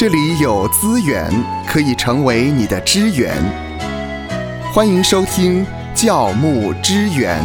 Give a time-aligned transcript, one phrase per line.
[0.00, 1.30] 这里有资源
[1.68, 3.36] 可以成为你的支援。
[4.72, 5.62] 欢迎收听
[5.94, 7.38] 教牧支援。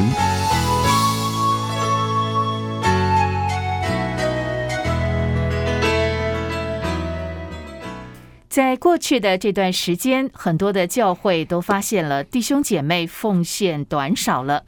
[8.48, 14.64] 在过去的这段时间，很多的教会都发现了弟兄姐妹奉献短少了。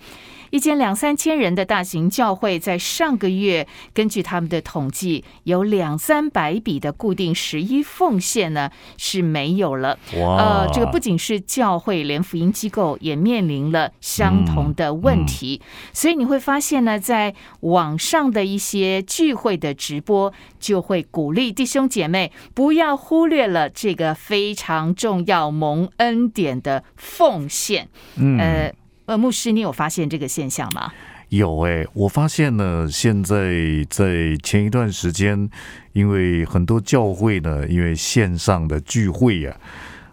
[0.49, 9.97] 一间两三千人的大型教会，在上个月根据他们的统计，有两三百笔的固定十一奉献呢是没有了。
[10.17, 10.37] 哇！
[10.37, 15.61] 呃，这个不仅是教会，连福音机构也面临了相同的问题。
[15.91, 27.89] 所以你会发现呢，在网上的一些聚会的直播，就会鼓励弟兄姐妹不要忽略了这个非常重要蒙恩典的奉献。
[28.15, 28.73] 嗯呃。
[29.07, 30.91] 呃，牧师，你有发现这个现象吗？
[31.29, 33.53] 有哎、我发现呢，现在
[33.89, 35.49] 在前一段时间，
[35.93, 39.55] 因为很多教会呢，因为线上的聚会呀、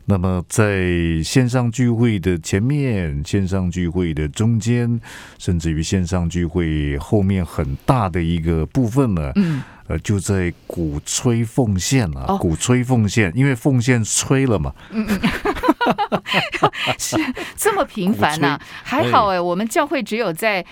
[0.07, 5.01] 那么在线上聚会的前面、线上聚会的中间，
[5.39, 12.39] 甚至于线上聚会后面很大的一个部分呢，嗯，呃，就在鼓吹奉献啊，哦。
[12.39, 14.75] 鼓吹奉献，因为奉献吹了嘛，
[16.99, 17.17] 是
[17.57, 20.65] 这么频繁呐、还好哎，我们教会只有在。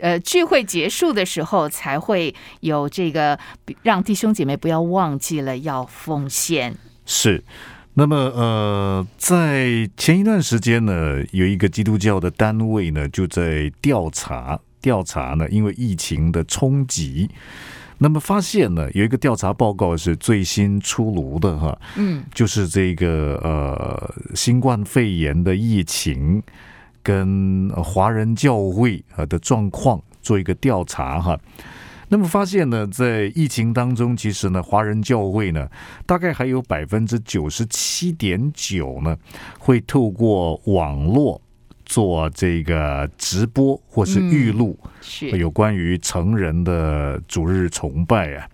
[0.00, 3.36] 呃，聚会结束的时候才会有这个，
[3.82, 6.72] 让弟兄姐妹不要忘记了要奉献。
[7.04, 7.42] 是，
[7.98, 17.28] 那么呃，在前一段时间呢，有一个基督教的单位呢，就在调查调查呢，因为疫情的冲击，
[17.98, 26.40] 那么发现呢，有一个调查报告是最新出炉的哈，嗯，就是这个呃新冠肺炎的疫情
[27.02, 31.36] 跟呃华人教会啊的状况做一个调查哈。
[32.10, 35.68] 那么发现呢，在疫情当中，其实呢，华人教会呢，
[36.06, 39.16] 大概还有百分之九十七点九呢，
[39.58, 41.40] 会透过网络
[41.84, 48.48] 做这个直播或是预录，是有关于成人的主日崇拜啊。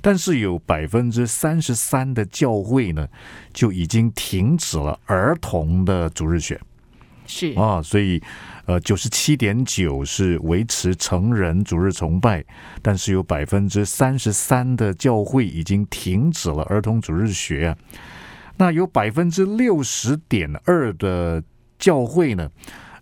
[0.00, 3.06] 但是有百分之三十三的教会呢，
[3.52, 6.60] 就已经停止了儿童的主日学
[7.26, 8.22] 是啊，所以
[8.66, 12.44] 呃，九十七点九是维持成人主日崇拜，
[12.80, 17.76] 但是有百分之三十三的教会已经停止了儿童主日学啊。
[18.56, 21.42] 那有百分之六十点二的
[21.78, 22.50] 教会呢，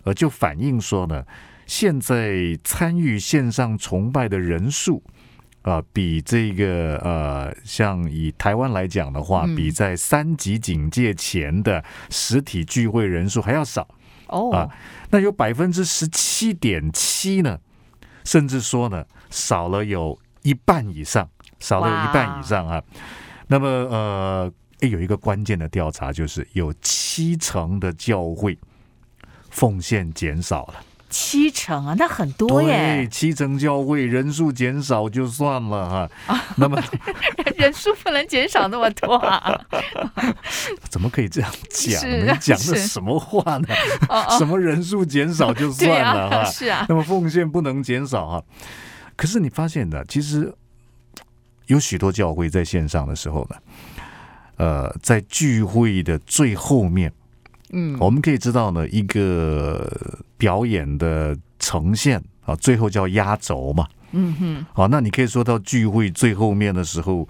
[0.05, 1.25] 呃，就反映说呢，
[1.67, 5.03] 现在参与线上崇拜的人数。
[5.63, 13.87] 啊、比这个呃，像以台湾来讲的话，嗯比在三级警戒前的实体聚会人数还要少。
[14.31, 14.69] 哦啊，
[15.11, 17.59] 那有百分之十七点七呢，
[18.25, 22.83] 甚至说呢，少了有一半以上，少了有一半以上啊。
[23.49, 28.59] 那么呃，诶有一个关键的调查，就是有七成的教会
[29.51, 30.75] 奉献减少了。
[31.11, 36.81] 七成啊，那很多对，耶，七成教会人数减少就算了哈、 那么
[37.59, 39.61] 人数不能减少那么多啊。
[40.89, 42.01] 怎么可以这样讲？
[42.01, 43.67] 是你讲的什么话呢？
[44.09, 48.43] 哦哦，什么人数减少就算了哈、啊，是啊，那么奉献不能减少啊。
[49.17, 50.55] 可是你发现的，其实
[51.67, 53.57] 有许多教会在线上的时候呢，
[54.57, 57.13] 呃，在聚会的最后面，
[57.73, 59.89] 嗯，我们可以知道呢，一个
[60.37, 63.87] 表演的呈现啊，最后叫压轴嘛。
[64.13, 67.29] 嗯哼，好，那你可以说到聚会最后面的时候，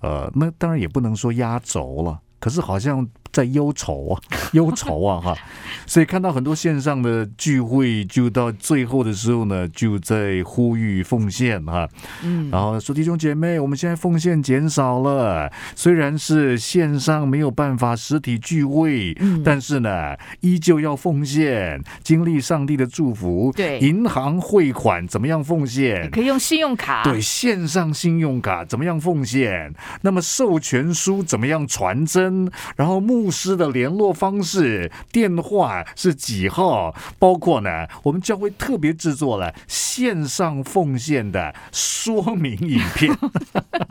[0.00, 4.20] 呃，那当然也不能说压轴了，可是好像在忧愁啊，
[4.52, 5.36] 忧愁啊，哈。
[5.86, 11.88] 所以看到很多线上的聚会，就到最后的时候呢，就在呼吁奉献哈，
[12.22, 23.52] 嗯，然后说弟兄姐妹，我们现在奉献减少了，虽然是线上没有办法实体聚会，嗯但是呢，依旧要奉献，经历上帝的祝福。
[23.56, 26.10] 对银行汇款怎么样奉献？
[26.10, 29.72] 可以用信用卡，对，线上信用卡怎么样奉献？
[30.02, 32.50] 那么授权书怎么样传真？
[32.76, 36.94] 然后牧师的联络方式、电话是几号？
[37.18, 43.12] 包括呢，我们教会特别制作了线上奉献的说明影片。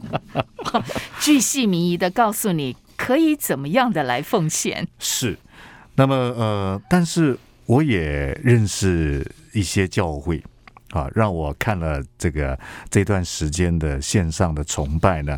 [1.19, 4.87] 巨细靡遗的告诉你可以怎么样的来奉献。
[4.97, 5.37] 是，
[5.95, 10.41] 那么呃，但是我也认识一些教会
[10.91, 12.57] 啊，让我看了这个
[12.89, 15.37] 这段时间的线上的崇拜呢，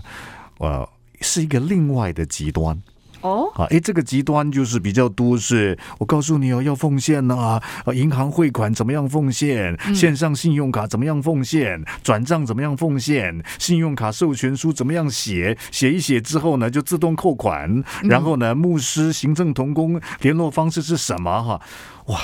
[0.60, 0.88] 呃，
[1.22, 2.80] 是一个另外的极端
[3.21, 21.44] 哦，啊，诶，这个极端就是比较多是，我告诉你哦，要奉献呐、啊，银行汇款怎么样奉献，线上信用卡怎么样奉献，转账怎么样奉献，信用卡授权书怎么样写，写一写之后呢，就自动扣款，然后呢，牧师、行政同工联络方式是什么？
[21.44, 21.62] 哈，
[22.06, 22.19] 哇，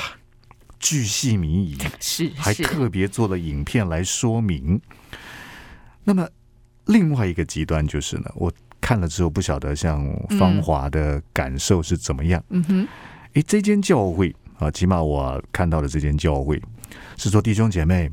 [0.80, 1.77] 巨细靡遗。
[2.00, 4.80] 是是，还特别做了影片来说明。
[6.03, 6.27] 那么
[6.86, 8.51] 另外一个极端就是呢，我
[8.86, 10.06] 看了之后不晓得像
[10.38, 12.44] 芳华的感受是怎么样。
[12.50, 12.88] 嗯哼，
[13.34, 16.62] 诶，这间教会啊，起码我看到的这间教会
[17.18, 18.08] 是说弟兄姐妹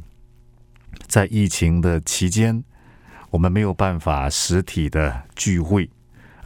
[1.06, 2.64] 在疫情的期间，
[3.28, 5.90] 我们没有办法实体的聚会。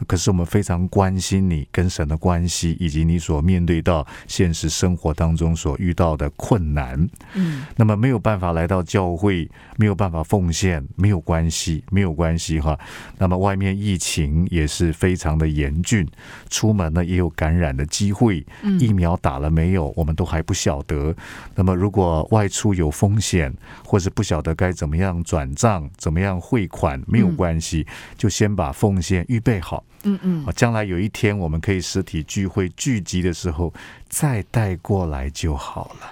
[0.05, 7.07] 可是我们非常关心你跟神的关系，以及你所面对到现实生活当中所遇到的困难。
[7.33, 12.77] 嗯，那么没有办法来到教会，没有办法奉献，没有关系，没有关系哈。
[13.17, 16.07] 那么外面疫情也是非常的严峻，
[16.49, 18.45] 出门呢也有感染的机会，
[18.79, 21.15] 疫苗打了没有，我们都还不晓得。
[21.55, 23.51] 那么如果外出有风险，
[23.83, 29.83] 或是不晓得该怎么样转账、怎么样汇款，没有关系，就先把奉献预备好。
[30.13, 33.73] 嗯嗯，啊，将来有一天我们可以实体聚会聚集的时候，
[34.07, 36.11] 再带过来就好了。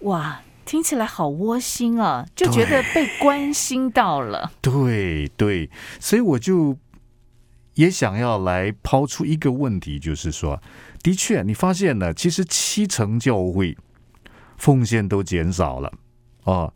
[0.00, 4.52] 哇，听起来好窝心啊，就觉得被关心到了。
[4.60, 5.68] 对对，
[6.00, 6.76] 所以我就
[7.74, 10.60] 也想要来抛出一个问题，就是说，
[11.02, 13.76] 的确，你发现呢，其实七成教会
[14.56, 15.92] 奉献都减少了
[16.44, 16.72] 哦。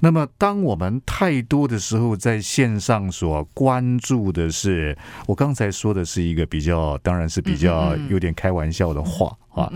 [0.00, 4.96] 那么，当我们太多的时候，在线上所关注的是，
[5.26, 9.72] 我刚才说的是一个比较，当然是比较有点开玩笑的话啊，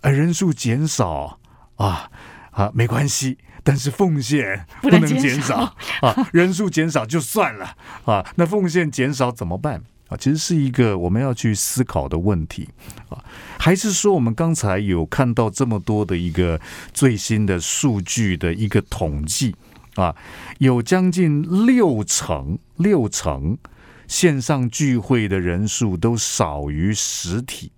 [0.00, 1.38] 呃，人数减少
[1.76, 2.08] 啊
[2.52, 5.74] 啊，没关系，但是奉献不能减少。
[6.00, 9.82] 啊，人数减少就算了啊，那奉献减少怎么办？
[10.14, 12.68] 啊，其实是一个我们要去思考的问题
[13.08, 13.22] 啊，
[13.58, 16.60] 还是说我们刚才有看到这么多的一个
[16.92, 19.54] 最新的数据的一个统计
[19.96, 20.14] 啊，
[20.58, 23.58] 有将近六成六成
[24.06, 27.72] 线上聚会的人数都少于实体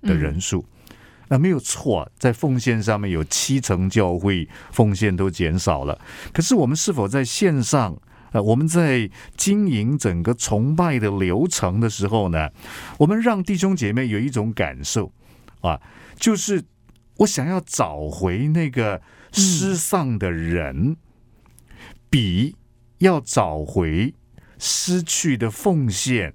[0.00, 0.64] 的人数，
[1.28, 6.00] 那没有错，在奉献上面有七成教会奉献都减少了，
[6.32, 7.94] 可是我们是否在线上？
[8.32, 12.50] 呃，我们在经营整个崇拜的流程的时候呢，
[12.98, 15.12] 我们让弟兄姐妹有一种感受
[15.60, 15.80] 啊，
[16.16, 16.64] 就是
[17.18, 19.00] 我想要找回那个
[19.32, 20.96] 失丧的人，
[22.08, 22.56] 比
[22.98, 24.14] 要找回
[24.58, 26.34] 失去的奉献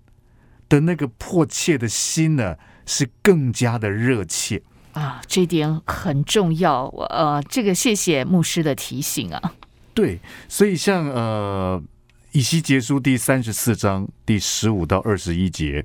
[0.70, 4.62] 的那个迫切的心呢，是更加的热切
[4.94, 5.22] 啊。
[5.26, 9.54] 这点很重要，呃，这个谢谢牧师的提醒啊。
[9.98, 11.84] 对，所以像呃，
[12.32, 15.84] 以西结书第三十四章第十五到二十一节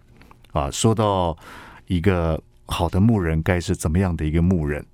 [0.53, 1.35] 啊，说到
[1.87, 4.85] 一个好的牧人该是怎么样的一个牧人，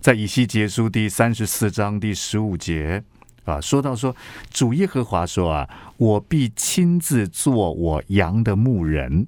[0.00, 3.02] 在以西结书第三十四章第十五节
[3.46, 4.14] 啊，说到说
[4.48, 9.26] 主耶和华说啊，我必亲自做我羊的牧人，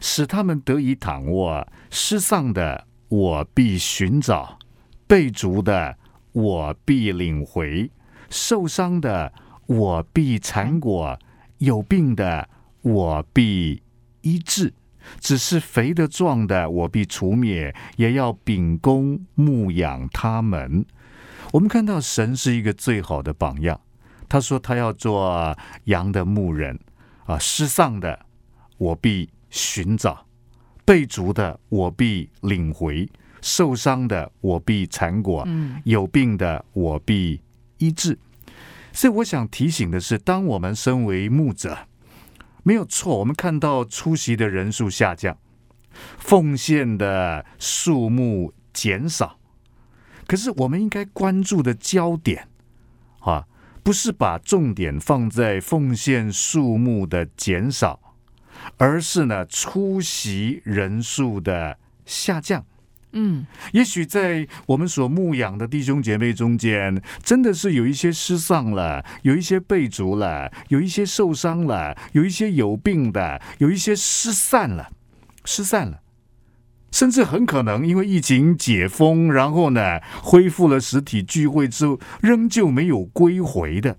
[0.00, 4.58] 使他们得以躺卧，失丧的我必寻找，
[5.06, 5.96] 被逐的
[6.32, 7.88] 我必领回。
[8.30, 9.32] 受伤的
[9.66, 11.18] 我必缠裹，
[11.58, 12.48] 有病的
[12.82, 13.82] 我必
[14.22, 14.72] 医治，
[15.20, 20.84] 只是肥的壮的我必除灭，也要秉公牧养他们。
[21.52, 23.80] 我们看到神是一个最好的榜样，
[24.28, 26.78] 他说他要做羊的牧人
[27.24, 28.26] 啊，失丧的
[28.76, 30.26] 我必寻找，
[30.84, 33.08] 被逐的我必领回，
[33.40, 35.46] 受伤的我必缠裹，
[35.84, 37.40] 有病的我必。
[37.78, 38.18] 医治，
[38.92, 41.86] 所以我想提醒的是，当我们身为牧者，
[42.62, 45.38] 没有错，我们看到出席的人数下降，
[46.18, 49.38] 奉献的数目减少，
[50.26, 52.48] 可是我们应该关注的焦点
[53.20, 53.46] 啊，
[53.82, 58.14] 不是把重点放在奉献数目的减少，
[58.76, 62.64] 而是呢出席人数的下降。
[63.12, 74.90] 嗯，也许在我们所牧养的弟兄姐妹中间，真的是有一些失丧了，有一些被逐了，有一些受伤了，有一些有病的，有一些失散了，
[75.44, 76.00] 失散了，
[76.90, 83.96] 甚至很可能因为疫情解封，然后呢恢复了实体聚会之后，仍旧没有归回的。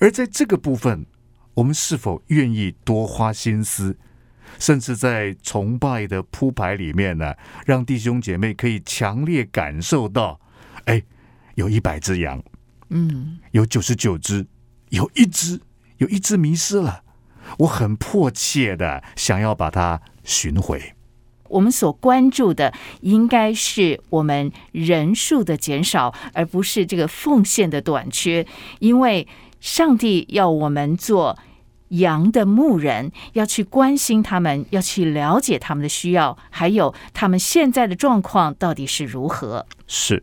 [0.00, 1.06] 而在这个部分，
[1.54, 3.96] 我们是否愿意多花心思？
[4.58, 7.34] 甚至在崇拜的铺排里面呢，
[7.64, 10.40] 让弟兄姐妹可以强烈感受到，
[10.84, 11.02] 哎，
[11.54, 12.42] 有一百只羊，
[12.90, 14.46] 嗯，有九十九只，
[14.90, 15.60] 有一只，
[15.98, 17.02] 有一只迷失了，
[17.58, 20.94] 我很迫切的想要把它寻回。
[21.48, 28.46] 我们所关注的应该是我们人数的减少，而不是这个奉献的短缺。
[28.80, 29.26] 因为
[29.58, 31.38] 上帝要我们做
[31.88, 39.66] 羊的牧人，要去关心他们，要去了解他们的需要，还有他们现在的状况到底是如何。
[39.86, 40.22] 是。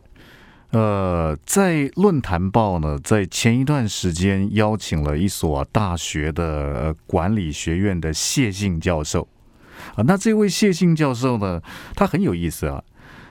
[0.70, 9.26] 呃，在论坛报呢，在前一段时间邀请了一所大学的管理学院的谢信教授
[9.94, 10.02] 啊。
[10.06, 11.62] 那这位谢信教授呢，
[11.94, 12.82] 他很有意思啊。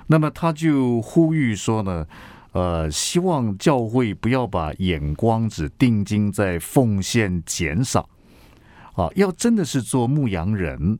[0.07, 2.07] 那么他就呼吁说呢，
[2.53, 8.09] 呃，希望教会不要把眼光只定睛在奉献减少
[8.95, 10.97] 啊，要真的是做牧羊人，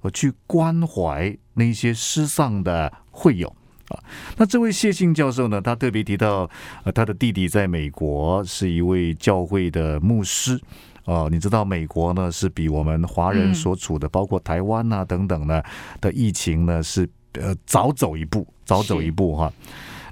[0.00, 3.48] 我，去关怀那些失丧的会友。
[3.88, 3.98] 啊，
[4.36, 5.60] 那这位谢信教授呢？
[5.62, 6.48] 他特别提到，
[6.84, 10.60] 呃，他的弟弟在美国是一位教会的牧师。
[11.06, 15.62] 哦，你知道美国呢是比我们华人所处的，包括台湾啊等等呢
[16.02, 17.08] 的疫情呢是
[17.40, 19.50] 呃早走一步，早走一步哈。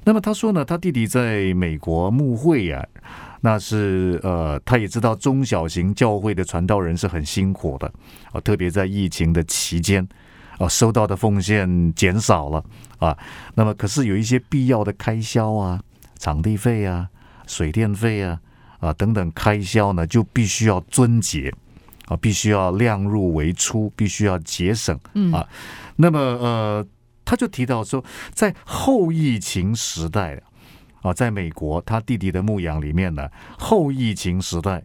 [0.04, 2.82] 那么他说呢，他弟弟在美国牧会啊，
[3.46, 7.86] 那是呃，他也知道中小型教会的传道人是很辛苦的
[8.32, 10.04] 啊，特别在疫情的期间。
[10.58, 12.64] 啊，收到的奉献减少了
[12.98, 13.16] 啊，
[13.54, 15.78] 那么可是有一些必要的开销啊，
[16.18, 17.06] 场地费啊、
[17.46, 18.40] 水电费啊
[18.80, 21.52] 啊等等开销呢，就必须要遵节
[22.06, 24.98] 啊，必须要量入为出，必须要节省
[25.30, 25.46] 啊。
[25.96, 26.86] 那么呃，
[27.22, 30.42] 他就提到说，在后疫情时代
[31.02, 34.82] 啊，在美国他弟弟的牧养里面呢，后疫情时代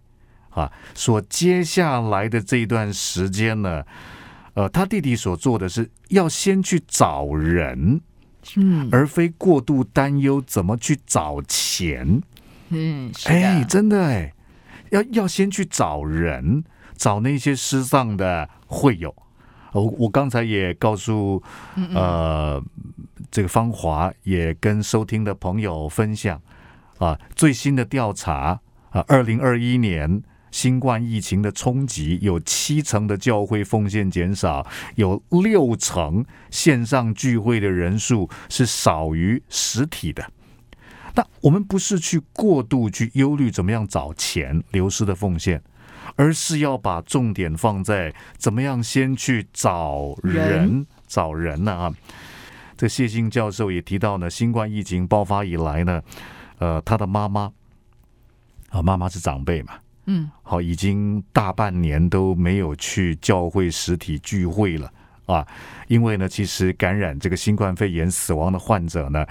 [0.50, 3.84] 啊，所接下来的这段时间呢。
[4.53, 8.01] 呃，他弟弟所做的是要先去找人，
[8.58, 12.22] 嗯，而非过度担忧怎么去找钱，
[12.68, 14.34] 嗯，哎，真的哎，
[14.89, 16.65] 要要先去找人，
[16.98, 19.15] 找那些失丧的会友。
[19.73, 21.41] 我我刚才也告诉
[21.93, 22.61] 呃
[23.29, 26.41] 这个芳华，也跟收听的朋友分享
[26.97, 28.59] 啊，最新的调查
[28.89, 30.23] 啊，二零二一年。
[30.51, 40.29] 新冠疫情的冲击，有七成的教会奉献减少，有六成线上聚会的人数是少于实体的。
[41.15, 45.63] 那我们不是去过度去忧虑怎么样找钱流失的奉献，
[46.15, 51.72] 而是要把重点放在怎么样先去找人找人呢？
[51.74, 51.94] 啊，
[52.77, 56.01] 这谢欣教授也提到呢，新冠疫情爆发以来呢，
[56.60, 57.51] 呃，他的妈妈
[58.70, 59.74] 啊，妈妈是长辈嘛。
[60.08, 64.91] 嗯，好，已经大半年都没有去教会实体聚会了
[65.27, 65.46] 啊！
[65.88, 69.24] 因为呢，其实感染这个新冠肺炎死亡的患者呢，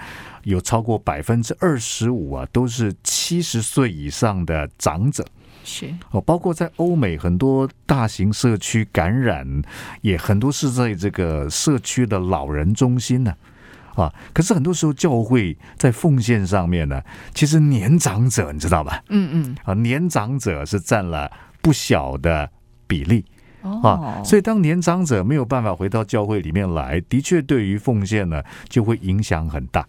[0.43, 5.25] 有超过百分之二十五啊，都是七十岁以上的长者。
[5.63, 9.61] 是哦，包括在欧美很多大型社区感染，
[10.01, 13.33] 也很多是在这个社区的老人中心呢。
[13.93, 14.11] 啊！
[14.31, 17.01] 可是很多时候教会在奉献上面呢，
[17.33, 19.03] 其实年长者你知道吧？
[19.09, 19.55] 嗯嗯。
[19.65, 21.29] 啊，年长者是占了
[21.61, 22.49] 不小的
[22.87, 23.25] 比例
[23.61, 29.85] 啊，所以当年长者没有办法回到教会里面来，的确对于奉献呢就会影响很大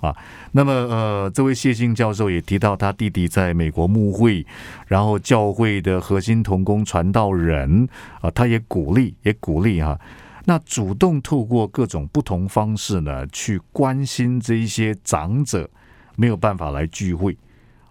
[0.00, 0.14] 啊。
[0.52, 4.44] 那么呃，这位谢信教授也提到他弟弟在美国牧会，
[4.86, 7.88] 然后教会的核心同工传道人
[8.20, 9.98] 啊，他也鼓励也鼓励哈。
[10.46, 15.68] 那主动透过各种不同方式呢，去关心这一些长者
[16.16, 17.36] 没有办法来聚会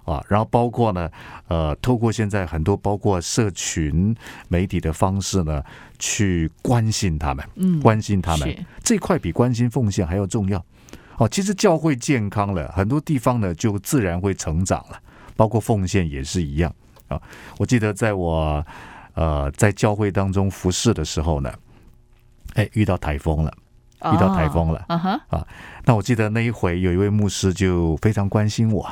[0.03, 1.09] 啊，然后包括呢，
[1.47, 4.13] 呃，透过现在很多包括社群
[4.47, 5.63] 媒体的方式呢，
[5.99, 10.61] 去关心他们，嗯，关心他们这块比关心奉献还要重要
[11.19, 11.29] 哦。
[11.29, 14.99] 其实教会健康了，很多地方呢就自然会成长了，
[15.38, 16.73] 包括奉献也是一样
[17.07, 17.21] 啊。
[17.57, 18.65] 我记得在我
[19.13, 21.53] 呃在教会当中服侍的时候呢。
[22.55, 23.53] 哎，遇到台风了，
[24.11, 25.47] 遇到台风了，啊，
[25.85, 28.91] 那我记得那一回有一位牧师就非常关心我，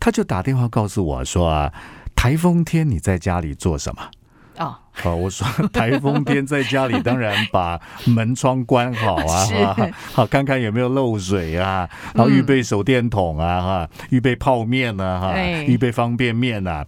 [0.00, 1.72] 他就打电话告诉我说啊，
[2.16, 4.10] 台风天你在家里做什么？
[4.58, 9.76] 哦，好，我说台风天在家里当然把门窗关好啊，
[10.12, 15.34] 好看看有没有漏水啊，然后预备手电筒啊，哈，预备泡面啊，哈，
[15.66, 16.86] 预备方便面啊。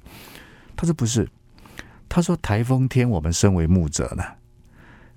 [0.76, 1.28] 他说不是，
[2.08, 4.22] 他说台风天我们身为牧者呢。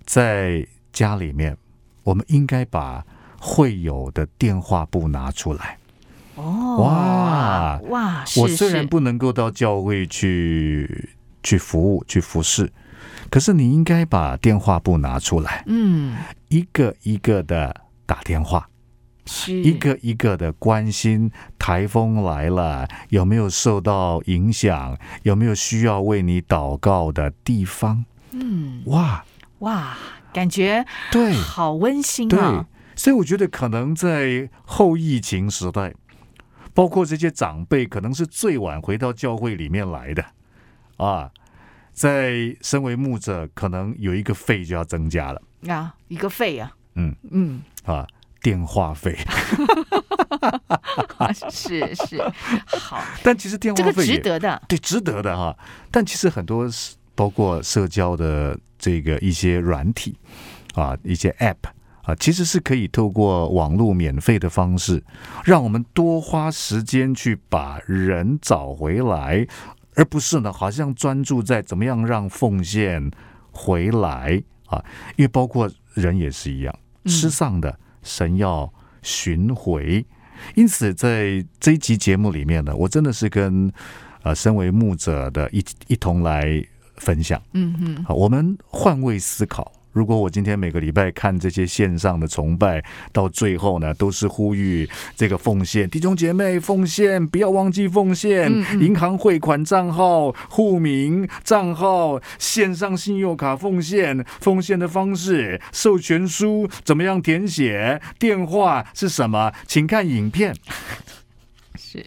[0.06, 1.56] 在家里面，
[2.02, 3.06] 我们应该把
[3.40, 5.78] 会有的电话簿拿出来。
[6.34, 8.24] 哦，哇哇！
[8.38, 11.10] 我虽然不能够到教会去
[11.44, 12.72] 去服务、去服侍，
[13.30, 15.64] 可是你应该把电话簿拿出来。
[15.68, 16.18] 嗯，
[16.48, 18.68] 一个一个的打电话，
[19.26, 28.06] 是一个一个的关心台风来了有没有受到影响，有没有需要为你祷告的地方。
[28.32, 29.24] 嗯，哇。
[29.60, 29.98] 哇，
[30.32, 32.66] 感觉对好温馨对啊！，
[32.96, 35.94] 所以我觉得可能在后疫情时代，
[36.74, 40.24] 包括这些长辈，可能是最晚回到教会里面来的
[41.00, 41.32] 啊。
[41.92, 48.08] 在身为牧者，可能有一个费就要增加了啊，一个费啊，嗯嗯，啊，
[48.42, 49.18] 电话费。
[51.52, 52.22] 是是，
[52.66, 55.54] 好，但其实电这个话费也值得的，对，值得的哈。
[55.92, 56.66] 但其实很多
[57.16, 60.18] 包括社交的这个一些软体
[60.76, 61.58] 啊，一些 App
[62.04, 65.04] 啊，其实是可以透过网络免费的方式，
[65.44, 69.46] 让我们多花时间去把人找回来，
[70.00, 73.12] 而不是呢，好像专注在怎么样让奉献
[73.52, 74.82] 回来啊。
[75.18, 80.06] 因为包括人也是一样，嗯失丧的神要寻回。
[80.56, 83.70] 因此，在这一集节目里面呢，我真的是跟
[84.24, 86.66] 呃身为牧者的一一同来
[86.96, 87.42] 分享。
[87.52, 89.70] 嗯嗯，好，我们换位思考。
[89.92, 98.82] 如果我今天每个礼拜看这些线上的崇拜，到最后呢，都是呼吁这个奉献，弟兄姐妹奉献，不要忘记奉献，嗯嗯。
[98.82, 110.56] 银行汇款账号、户名账号、线上信用卡奉献、奉献的方式、授权书怎么样填写、电话是什么，请看影片。
[111.76, 112.06] 是，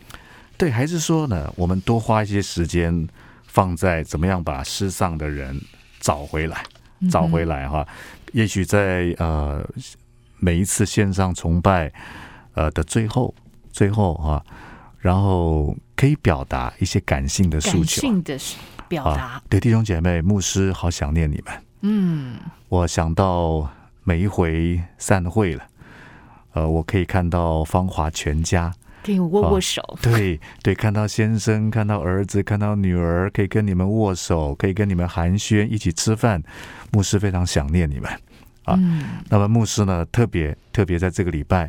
[0.56, 3.08] 对，还是说呢，我们多花一些时间
[3.46, 5.60] 放在怎么样把失丧的人
[5.98, 6.64] 找回来，
[7.10, 7.86] 找回来哈。
[8.32, 9.62] 也许在呃
[10.38, 11.92] 每一次线上崇拜
[12.54, 13.34] 呃的最后，
[13.70, 14.44] 最后哈、
[14.98, 18.38] 然后可以表达一些感性的诉感求性的
[18.88, 21.54] 表达啊，，对弟兄姐妹，牧师好想念你们。
[21.82, 22.36] 嗯，
[22.68, 23.68] 我想到
[24.04, 25.64] 每一回散会了，
[26.52, 28.72] 呃，我可以看到芳华全家。
[29.02, 36.42] 可以握握手，对对，看到先生，看到儿子，看到女儿，可以跟你们握手，可以跟你们寒暄，一起吃饭。
[36.92, 38.10] 牧师非常想念你们。
[38.64, 41.68] 啊嗯，那么牧师呢，特别特别在这个礼拜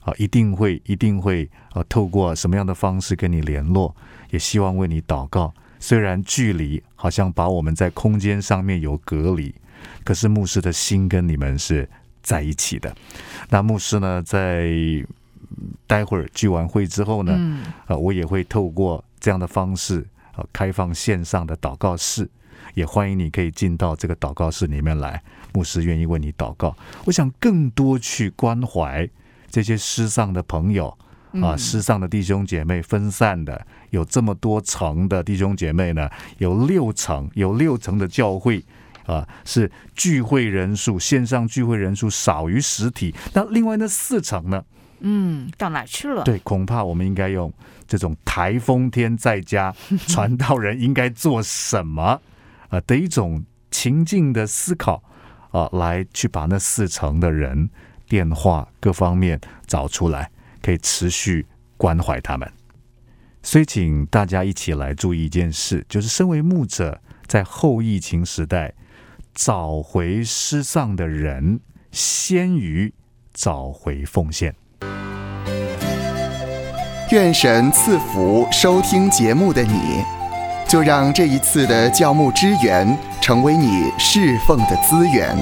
[0.00, 3.94] 啊，一定会一定会啊，透过什么样的方式跟你联络，
[4.30, 5.54] 也希望为你祷告。
[5.78, 9.54] 虽然距离好像把我们在空间上面有隔离，
[10.02, 11.88] 可是牧师的心跟你们是
[12.22, 12.92] 在一起的。
[13.48, 15.06] 那牧师呢，在嗯
[15.86, 22.28] 待会儿聚完会之后呢，嗯，啊，我也会透过这样的方式啊，开放线上的祷告室，
[22.74, 26.76] 也欢迎你可以进到这个祷告室里面来，牧师愿意为你祷告。
[27.04, 29.08] 我想更多去关怀
[29.50, 38.64] 这些失丧的朋友啊，嗯失丧的弟兄姐妹，分散的有这么多层的弟兄姐妹呢，有六层，有六层的教会。
[39.04, 43.12] 啊，是聚会人数，线上聚会人数少于实体。
[43.34, 44.64] 那另外那四层呢？
[45.02, 46.24] 嗯，到哪去了？
[46.24, 47.52] 对，恐怕我们应该用
[47.86, 49.74] 这种台风天在家
[50.08, 52.20] 传道人应该做什么
[52.70, 55.02] 呃的一种情境的思考
[55.50, 57.68] 啊、来去把那四层的人
[58.08, 60.30] 电话各方面找出来，
[60.62, 62.50] 可以持续关怀他们。
[63.42, 68.72] 所以，请大家一起来注意一件事，就是身为牧者，在后疫情时代，
[69.34, 71.60] 找回失丧的人，
[71.90, 72.94] 先于
[73.34, 74.54] 找回奉献。
[77.12, 80.02] 愿神赐福收听节目的你，
[80.66, 85.36] 就让这一次的教牧支援成为你侍奉的资源。